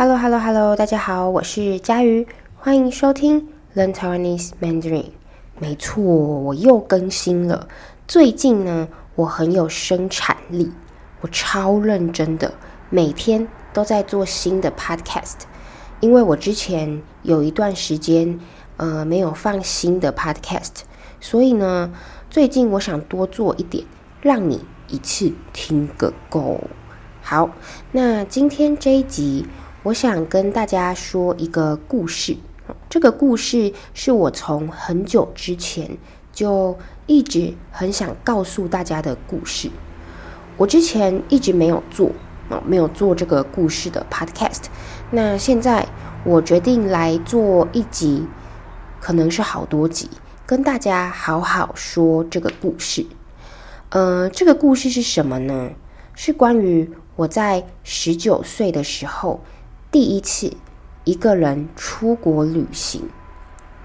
[0.00, 5.06] Hello，Hello，Hello，大家好，我是佳瑜，欢迎收听 Learn Taiwanese Mandarin。
[5.58, 7.66] 没错，我又更新了。
[8.06, 10.70] 最近呢，我很有生产力，
[11.20, 12.54] 我超认真的，
[12.90, 15.34] 每天都在做新的 Podcast。
[15.98, 18.38] 因为我之前有一段时间，
[18.76, 20.82] 呃，没有放新的 Podcast，
[21.20, 21.90] 所以呢，
[22.30, 23.84] 最近我想多做一点，
[24.22, 26.60] 让你一次听个够。
[27.20, 27.50] 好，
[27.90, 29.44] 那今天这一集。
[29.84, 32.36] 我想跟大家说一个故事，
[32.90, 35.96] 这个故事是我从很久之前
[36.32, 36.76] 就
[37.06, 39.70] 一直很想告诉大家的故事。
[40.56, 42.10] 我之前一直没有做，
[42.66, 44.64] 没有做这个故事的 podcast。
[45.12, 45.86] 那现在
[46.24, 48.26] 我决定来做一集，
[49.00, 50.10] 可能是好多集，
[50.44, 53.06] 跟大家好好说这个故事。
[53.90, 55.70] 呃，这个故事是什么呢？
[56.16, 59.40] 是关于我在十九岁的时候。
[59.98, 60.56] 第一次
[61.02, 63.10] 一个人出国旅行，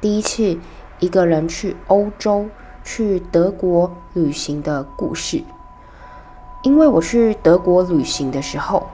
[0.00, 0.58] 第一次
[0.98, 2.46] 一个人去欧洲、
[2.82, 5.44] 去德国旅行的故事。
[6.62, 8.88] 因为我去德国旅行的时候，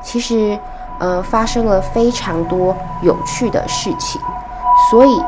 [0.00, 0.56] 其实
[1.00, 4.20] 呃发生了非常多有趣的事情，
[4.88, 5.18] 所以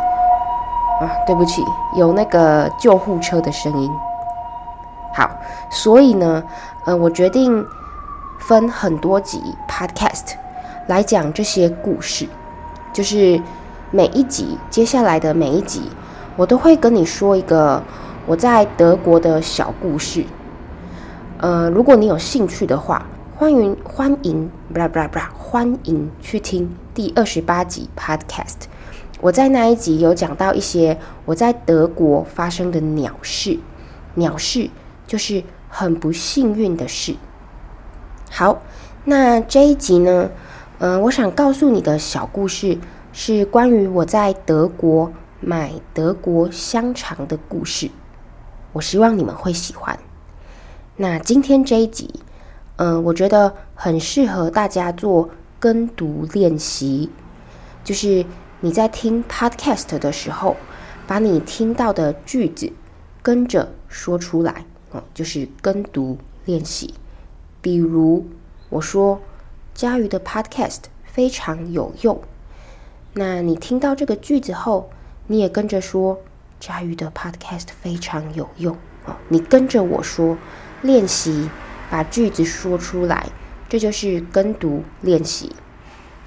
[1.01, 1.61] 啊，对不起，
[1.97, 3.91] 有那个救护车的声音。
[5.13, 5.29] 好，
[5.73, 6.45] 所以呢，
[6.85, 7.67] 呃，我决定
[8.39, 10.37] 分很多集 podcast。
[10.93, 12.29] 来讲这些故事，
[12.93, 13.41] 就是
[13.91, 15.81] 每一集，接下来的每一集，
[16.37, 17.83] 我都会跟你说一个
[18.27, 20.23] 我在德国的小故事。
[21.39, 28.67] 呃，如果你有兴趣的话，欢迎欢迎，不啦不啦不啦，欢迎去听第二十八集 Podcast。
[29.23, 33.59] 我在那一集有讲到一些我在德国发生的鸟事，
[34.17, 34.69] 鸟事
[35.07, 37.17] 就是很不幸运的事。
[38.31, 38.61] 好，
[39.07, 40.29] 那这一集呢？
[40.85, 42.77] 嗯、我想告诉你的小故事
[43.13, 47.89] 是关于我在德国买德国香肠的故事。
[48.73, 49.97] 我希望你们会喜欢。
[50.97, 52.13] 那今天这一集，
[52.79, 57.09] 嗯、我觉得很适合大家做跟读练习，
[57.85, 58.27] 就是
[58.59, 60.57] 你在听 podcast 的时候，
[61.07, 62.73] 把你听到的句子
[63.23, 66.92] 跟着说出来，哦，就是跟读练习。
[67.61, 68.27] 比如
[68.69, 69.21] 我说。
[69.75, 72.21] 佳瑜的 Podcast 非常有用。
[73.15, 74.91] 那你听到这个句子后，
[75.27, 76.21] 你也跟着说
[76.61, 80.37] ：“佳瑜的 Podcast 非常有用。”哦，你跟着我说，
[80.83, 81.51] 练习
[81.91, 83.27] 把句子说出来，
[83.69, 85.55] 这就是跟读练习。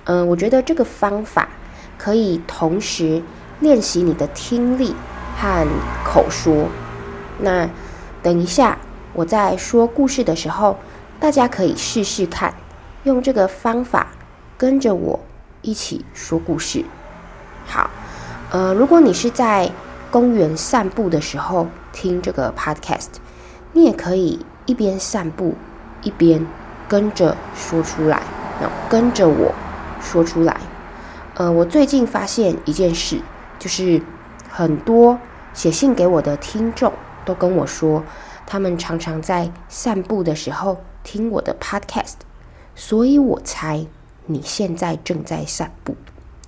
[0.06, 1.50] 嗯、我觉得这个方法
[1.98, 3.24] 可以同时
[3.60, 4.94] 练习你的听力
[5.38, 5.68] 和
[6.04, 6.68] 口说。
[7.40, 7.70] 那
[8.22, 8.78] 等一下
[9.14, 10.78] 我在说故事的时候，
[11.20, 12.54] 大家可以试试看。
[13.06, 14.08] 用这个方法
[14.58, 15.20] 跟着我
[15.62, 16.84] 一起说故事。
[17.68, 17.90] 好，
[18.52, 19.72] 呃，如果你是在
[20.10, 23.08] 公园散步的时候听这个 podcast，
[23.74, 25.54] 你也可以一边散步
[26.02, 26.46] 一边
[26.88, 28.24] 跟着说出来，
[28.90, 29.54] 跟着我
[30.02, 30.58] 说出来。
[31.36, 33.20] 呃，我最近发现一件事，
[33.60, 34.02] 就是
[34.50, 35.20] 很多
[35.54, 36.92] 写信给我的听众
[37.24, 38.04] 都跟我说，
[38.48, 42.25] 他们常常在散步的时候听我的 podcast。
[42.76, 43.86] 所以我猜
[44.26, 45.96] 你现在正在散步，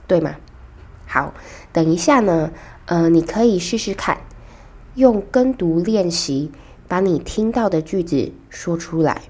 [0.07, 0.35] 对吗？
[1.05, 1.33] 好，
[1.71, 2.51] 等一下呢，
[2.85, 4.17] 呃，你可以试试看，
[4.95, 6.51] 用跟读练习
[6.87, 9.21] 把你听到的句子说出来。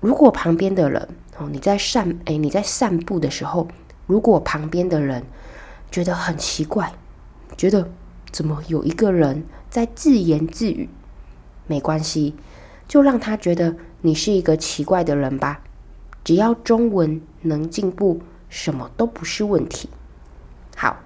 [0.00, 3.68] 如果旁边的人哦，你在散，哎，你在散步的时候，
[4.06, 5.24] 如果旁边的人
[5.90, 6.92] 觉得很奇怪，
[7.56, 7.90] 觉得
[8.30, 10.90] 怎么有一个人在自言自语，
[11.66, 12.34] 没关系，
[12.86, 15.62] 就让他觉得你是一个奇怪的人吧。
[16.24, 19.88] 只要中文能进步，什么都不是问题。
[20.74, 20.96] 好，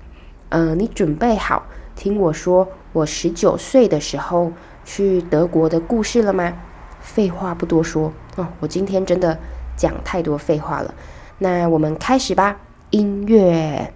[0.49, 1.65] 呃，你准备好
[1.97, 4.53] 听我说我十九岁的时候
[4.85, 6.53] 去德国的故事了吗？
[7.01, 9.39] 废话不多说，哦，我今天真的
[9.77, 10.95] 讲太多废话了。
[11.39, 12.57] 那我们开始吧，
[12.91, 13.93] 音乐。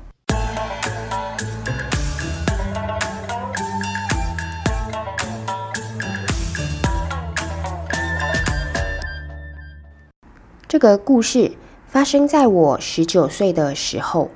[10.72, 11.52] 这个故事
[11.86, 14.30] 发生在我十九岁的时候。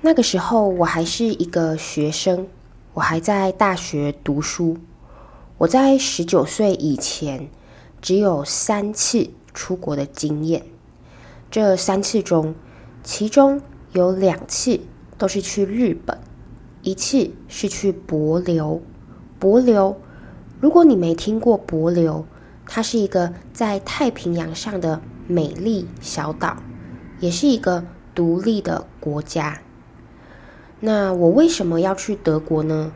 [0.00, 2.46] 那个时候我还是一个学生，
[2.94, 4.78] 我还在大学读书。
[5.58, 7.50] 我在十九岁以前
[8.00, 10.62] 只有三次出国的经验。
[11.50, 12.54] 这三次中，
[13.02, 13.60] 其中
[13.90, 14.78] 有两次
[15.18, 16.16] 都是去日本，
[16.82, 18.78] 一次是去帛琉。
[19.40, 19.96] 帛琉，
[20.60, 22.22] 如果你没听过帛琉，
[22.64, 25.00] 它是一个在太平洋上的。
[25.28, 26.56] 美丽小岛，
[27.20, 27.84] 也是一个
[28.14, 29.60] 独立的国家。
[30.80, 32.92] 那我为什么要去德国呢？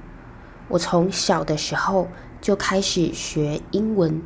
[0.69, 2.09] 我从小的时候
[2.41, 4.23] 就开始学英文，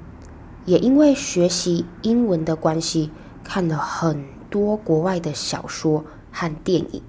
[0.66, 3.10] 也因为学习英文的关系，
[3.42, 7.02] 看了很多国外的小说和电影。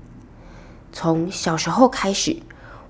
[0.94, 2.38] 从小时候开始，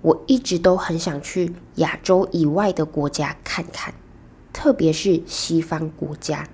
[0.01, 3.93] 我一直都很想去亚洲以外的国家看看，
[4.53, 6.47] 特别是西方国家，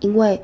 [0.00, 0.42] 因为，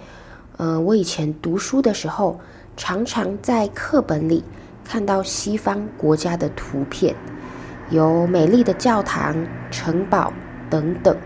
[0.60, 2.38] 呃，我以前读书的时候，
[2.76, 4.44] 常常在课本里
[4.84, 7.16] 看到西方国家的图片，
[7.88, 9.34] 有美丽的教堂、
[9.70, 10.30] 城堡
[10.68, 11.16] 等等，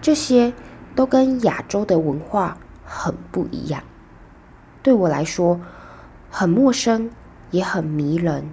[0.00, 0.50] 这些
[0.96, 3.82] 都跟亚洲的文化很不一样，
[4.82, 5.60] 对我来说
[6.30, 7.10] 很陌生。
[7.50, 8.48] 也很迷人，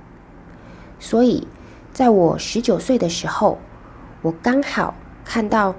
[1.00, 1.48] 所以
[1.94, 3.58] 在我十九岁的时候，
[4.22, 4.94] 我刚好
[5.24, 5.74] 看到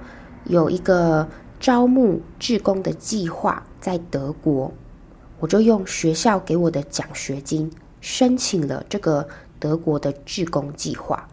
[0.45, 1.27] 有一个
[1.59, 4.71] 招募志工的计划在德国，
[5.39, 7.69] 我就用学校给我的奖学金
[7.99, 9.27] 申请了这个
[9.59, 11.27] 德国的志工计划。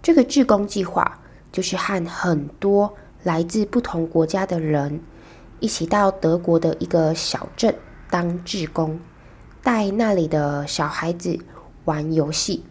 [0.00, 1.20] 这个志工计划
[1.52, 2.94] 就是和很多
[3.24, 5.00] 来自不同国家的人
[5.60, 7.74] 一起到德国的一个小镇
[8.08, 8.98] 当志工。
[9.62, 11.38] 带那里的小孩子
[11.86, 12.62] 玩游戏，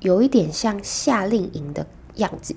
[0.00, 1.86] 有一点像夏令营的
[2.16, 2.56] 样子。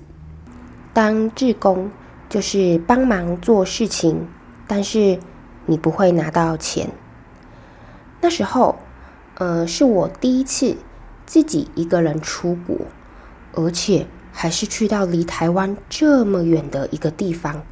[0.92, 1.88] 当志工
[2.28, 4.26] 就是帮忙做事情，
[4.66, 5.16] 但是
[5.66, 6.90] 你不会拿到钱。
[8.20, 8.76] 那时候，
[9.34, 10.76] 呃，是我第一次
[11.26, 12.76] 自己一个人出国，
[13.52, 17.62] 而且还是去到离台湾这么远的一个地方，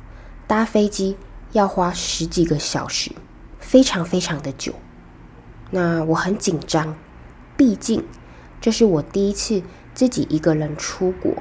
[0.46, 1.16] 搭飞机
[1.52, 3.12] 要花十几个小时，
[3.58, 4.74] 非常非常的久。
[5.70, 6.94] 那我很紧张，
[7.56, 8.04] 毕竟
[8.60, 9.62] 这是我第一次
[9.94, 11.32] 自己一个人出国，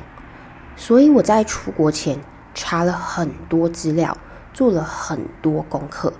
[0.77, 2.19] 所以我在出国前
[2.53, 4.17] 查了很多资料，
[4.53, 6.13] 做了很多功课，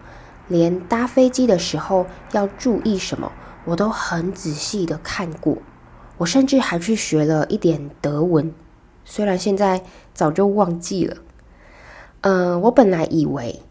[0.51, 3.31] 连搭飞机的时候要注意什么，
[3.63, 5.57] 我都很仔细的看过。
[6.17, 8.53] 我甚至还去学了一点德文，
[9.05, 9.81] 虽然现在
[10.13, 11.17] 早就忘记了。
[12.21, 13.61] 嗯、呃，我本来以为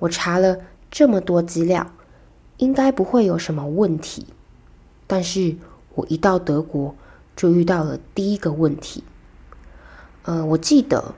[0.00, 0.58] 我查了
[0.90, 1.86] 这么多资料。
[2.58, 4.28] 应该不会有什么问题，
[5.08, 5.56] 但是
[5.96, 6.94] 我一到德国
[7.34, 9.02] 就遇到了第一个问题。
[10.22, 11.16] 呃，我记得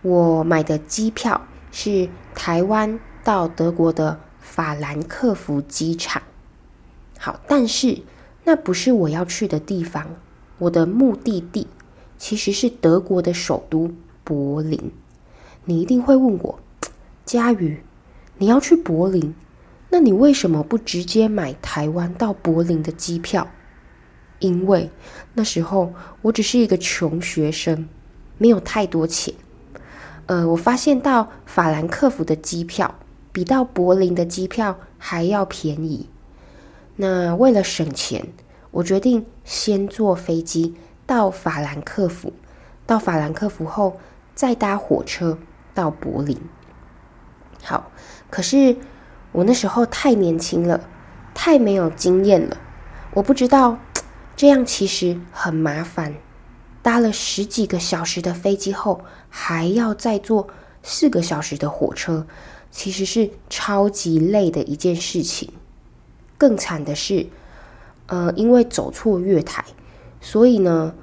[0.00, 1.38] 我买的机票
[1.70, 4.18] 是台湾到德国的
[4.50, 6.20] 法兰克福机场。
[7.20, 8.02] 好，但是
[8.42, 10.16] 那不是我要去的地方，
[10.58, 11.68] 我的目的地
[12.18, 13.92] 其实是德国的首都
[14.24, 14.90] 柏林。
[15.66, 16.58] 你一定会问我，
[17.24, 17.80] 佳瑜，
[18.38, 19.32] 你要去柏林？
[19.90, 23.48] 那你为什么不直接买台湾到柏林的机票？
[24.40, 24.90] 因为
[25.34, 27.88] 那时候我只是一个穷学生，
[28.36, 29.32] 没有太多钱。
[30.26, 32.96] 呃，我发现到法兰克福的机票
[33.32, 36.08] 比到柏林的机票还要便宜。
[36.96, 38.28] 那为了省钱，
[38.70, 40.74] 我决定先坐飞机
[41.06, 42.32] 到法兰克福，
[42.86, 43.98] 到法兰克福后
[44.34, 45.38] 再搭火车
[45.74, 46.38] 到柏林。
[47.62, 47.90] 好，
[48.30, 48.76] 可是。
[49.32, 50.90] 我那时候太年轻了，
[51.32, 52.56] 太没有经验了，
[53.14, 53.78] 我不知道
[54.34, 56.16] 这样其实很麻烦。
[56.82, 60.48] 搭了十几个小时的飞机后，还要再坐
[60.82, 62.26] 四个小时的火车，
[62.70, 65.50] 其实是超级累的一件事情。
[66.38, 67.26] 更惨的是，
[68.06, 69.64] 呃，因为走错月台，
[70.20, 70.94] 所以呢，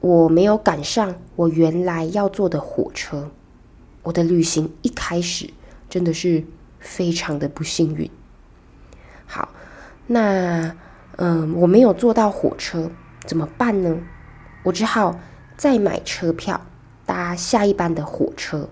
[0.00, 3.30] 我没有赶上我原来要坐的火车。
[4.02, 5.50] 我的旅行一开始
[5.88, 6.44] 真的是。
[6.82, 8.10] 非常的不幸运。
[9.26, 9.50] 好，
[10.06, 10.74] 那
[11.16, 12.90] 嗯，我没有坐到火车，
[13.26, 13.98] 怎么办呢？
[14.62, 15.20] 我只好
[15.58, 16.58] 再买车票，
[17.04, 18.66] 搭下一班的火车。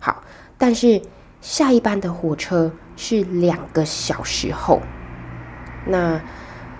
[0.00, 0.24] 好，
[0.58, 1.00] 但是
[1.44, 4.80] 下一班的火车是两个小时后。
[5.86, 6.18] 那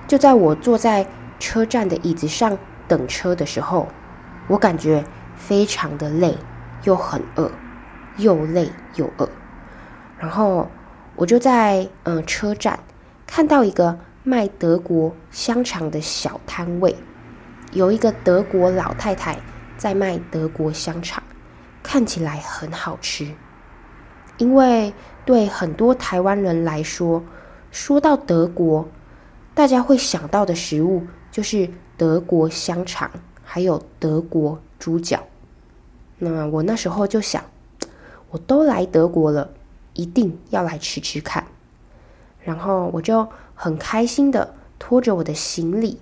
[0.08, 1.06] 就在我坐在
[1.38, 2.56] 车站的椅子上
[2.88, 3.86] 等车的时候，
[4.48, 5.04] 我感觉
[5.36, 6.34] 非常的累，
[6.84, 7.52] 又很饿，
[8.16, 9.28] 又累又饿。
[10.18, 10.70] 然后
[11.14, 12.80] 我就在嗯、车站
[13.26, 16.96] 看到一个卖德国香肠的小摊位，
[17.72, 19.36] 有一个德国老太太
[19.76, 21.22] 在卖德国香肠，
[21.82, 23.28] 看起来很好吃。
[24.38, 24.92] 因为
[25.24, 27.22] 对很多台湾人来说，
[27.70, 28.88] 说到德国，
[29.54, 33.10] 大家会想到的食物就是德国香肠，
[33.42, 35.22] 还有德国猪脚。
[36.18, 37.42] 那我那时候就想，
[38.30, 39.50] 我都来德国了。
[39.96, 41.44] 一定要来吃吃看，
[42.40, 46.00] 然后我就很开心的拖着我的行李，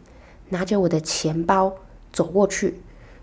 [0.48, 1.74] 拿着我的钱包
[2.10, 2.80] 走过去，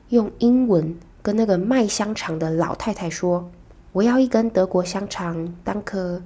[0.09, 3.49] 用英文跟那个卖香肠的老太太说
[3.91, 6.21] ：“我要一根德国香肠，当颗。”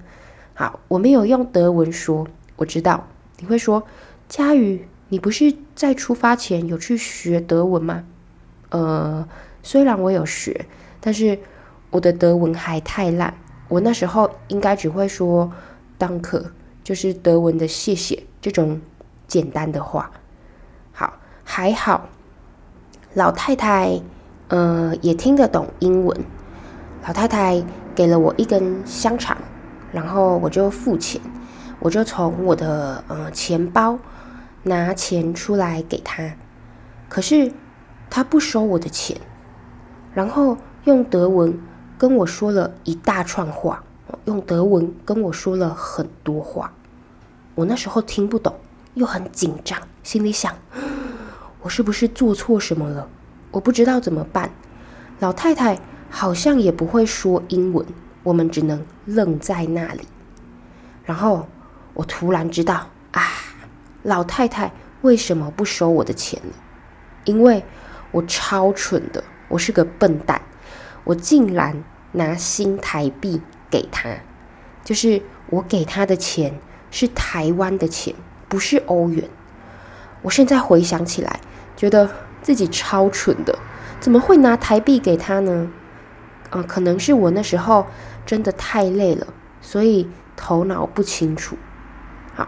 [0.55, 2.27] 好，我没有用德文说，
[2.57, 3.07] 我知道
[3.39, 3.83] 你会说
[4.29, 8.03] ：“佳宇，你不是在出发前有去学德文吗
[8.69, 9.27] ？”“呃，
[9.63, 10.65] 虽然我有学，
[10.99, 11.39] 但是
[11.89, 13.33] 我的德文还太烂。
[13.67, 15.51] 我那时候应该只会说
[15.97, 16.43] d a n k
[16.83, 18.79] 就是德文的谢谢这种
[19.27, 20.11] 简单的话。
[20.91, 22.09] 好，还好，
[23.15, 23.99] 老太太，
[24.49, 26.15] 呃，也听得懂英文。
[27.05, 29.37] 老太太给了我一根香肠，
[29.91, 31.21] 然后我就付钱。”
[31.79, 33.99] 我就从我的呃钱包
[34.61, 36.33] 拿钱出来给她，
[37.09, 37.51] 可是
[38.09, 39.17] 她不收我的钱，
[40.13, 41.59] 然后用德文
[41.97, 43.83] 跟我说了一大串话，
[44.23, 46.71] 用德文跟我说了很多话。
[47.55, 48.55] 我那时候听不懂，
[48.93, 50.55] 又很紧张，心里想：
[51.63, 53.09] 我是不是做错什么了？
[53.51, 54.49] 我不知道怎么办。
[55.19, 55.77] 老太太
[56.15, 57.83] 好像也不会说英文，
[58.21, 60.07] 我们只能愣在那里，
[61.03, 61.47] 然后。
[61.95, 63.21] 我突然知道啊，
[64.01, 64.71] 老太太
[65.03, 66.53] 为什么不收我的钱了？
[67.23, 67.63] 因为
[68.09, 70.41] 我超蠢的，我是个笨蛋，
[71.03, 73.39] 我竟然拿新台币
[73.69, 74.09] 给她，
[74.83, 78.15] 就是我给她的钱是台湾的钱，
[78.49, 79.29] 不是欧元。
[80.23, 81.39] 我现在回想起来，
[81.77, 82.09] 觉得
[82.41, 83.59] 自己超蠢的，
[83.99, 85.71] 怎么会拿台币给她呢？
[86.55, 87.85] 嗯、可能是我那时候
[88.25, 89.27] 真的太累了，
[89.61, 91.57] 所以头脑不清楚。
[92.33, 92.47] 好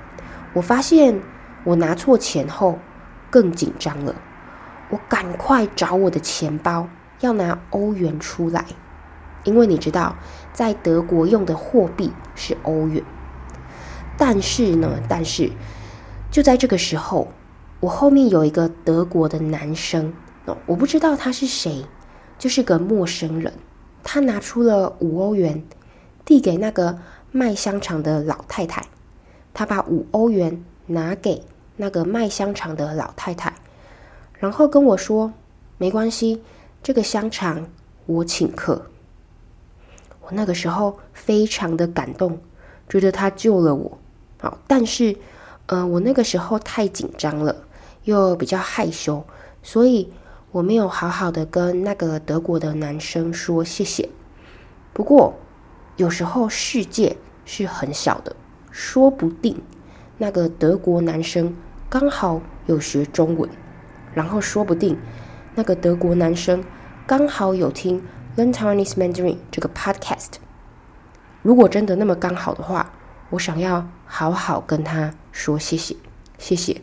[0.54, 1.22] 我发现
[1.64, 2.80] 我拿错钱后
[3.30, 4.16] 更紧张了，
[4.90, 6.88] 我赶快找我的钱包，
[7.20, 8.66] 要拿欧元出来，
[9.44, 10.16] 因为你知道，
[10.54, 13.04] 在德国用的货币是欧元。
[14.18, 15.52] 但是呢，但是
[16.32, 17.28] 就在这个时候，
[17.82, 20.14] 我后面有一个德国的男生，
[20.66, 21.86] 我不知道他是谁，
[22.38, 23.52] 就是个陌生人。
[24.08, 25.64] 他拿出了五欧元，
[26.24, 27.00] 递给那个
[27.32, 28.86] 卖香肠的老太太。
[29.52, 31.42] 他把五欧元拿给
[31.78, 33.54] 那个卖香肠的老太太，
[34.38, 35.34] 然后跟我说
[35.80, 36.44] ：“没关系，
[36.84, 37.68] 这个香肠
[38.06, 38.86] 我请客。”
[40.22, 42.40] 我那个时候非常的感动，
[42.88, 43.98] 觉得他救了我。
[44.40, 45.18] 好，但是，
[45.66, 47.56] 呃，我那个时候太紧张了，
[48.04, 49.26] 又比较害羞，
[49.64, 50.12] 所以
[50.56, 54.08] 我没有好好的跟那个德国的男生说谢谢。
[54.94, 55.34] 不过，
[55.98, 58.34] 有时候世界是很小的。
[58.72, 59.62] 说不定
[60.18, 61.54] 那个德国男生
[61.90, 63.50] 刚好有学中文，
[64.14, 64.98] 然后说不定
[65.56, 66.64] 那个德国男生
[67.06, 68.02] 刚好有听
[68.38, 70.36] Learn Taiwanese Mandarin 这个 podcast。
[71.42, 72.94] 如果真的那么刚好的话，
[73.32, 75.98] 我想要好好跟他说谢谢，
[76.38, 76.82] 谢谢，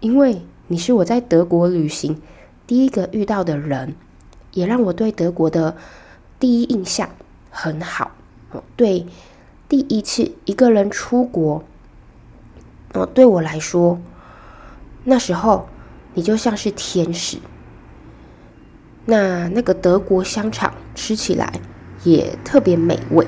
[0.00, 2.20] 因为你是我在德国旅行
[2.68, 3.96] 第一个遇到的人，
[4.52, 5.76] 也让我对德国的
[6.38, 7.10] 第一印象
[7.50, 8.12] 很好。
[8.76, 9.04] 对。
[9.68, 11.62] 第一次一个人出国，
[12.94, 14.00] 哦，对我来说，
[15.04, 15.68] 那时候
[16.14, 17.36] 你就像是天使。
[19.04, 21.52] 那那个德国香肠吃起来
[22.02, 23.26] 也特别美味。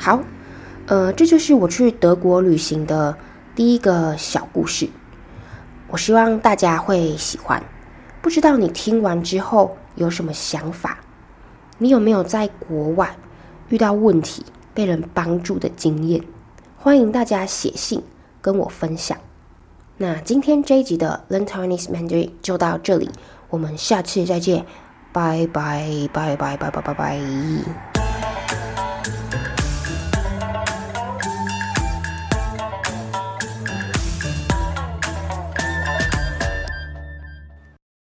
[0.00, 0.18] 好，
[0.86, 3.14] 呃，这就是我去德国旅行的
[3.54, 4.88] 第一个小故事。
[5.88, 7.62] 我希望大家会喜欢。
[8.22, 10.98] 不知道你听完之后有什么想法？
[11.76, 13.14] 你有没有在国外
[13.68, 16.24] 遇到问题被人帮助的经验？
[16.78, 18.02] 欢迎大家写信
[18.40, 19.18] 跟我分享。
[19.98, 23.10] 那今天这一集的 Learn Chinese Mandarin 就到这里，
[23.50, 24.64] 我们下次再见，
[25.12, 27.89] 拜拜拜拜拜拜拜拜。